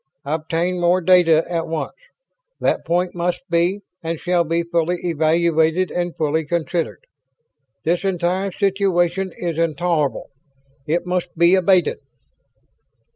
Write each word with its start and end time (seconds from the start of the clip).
"Obtain 0.25 0.81
more 0.81 0.99
data 0.99 1.45
at 1.47 1.67
once. 1.67 1.93
That 2.59 2.83
point 2.83 3.13
must 3.13 3.41
be 3.51 3.81
and 4.01 4.19
shall 4.19 4.43
be 4.43 4.63
fully 4.63 4.97
evaluated 5.05 5.91
and 5.91 6.15
fully 6.17 6.43
considered. 6.43 7.05
This 7.83 8.03
entire 8.03 8.49
situation 8.51 9.31
is 9.37 9.59
intolerable. 9.59 10.31
It 10.87 11.05
must 11.05 11.37
be 11.37 11.53
abated." 11.53 11.99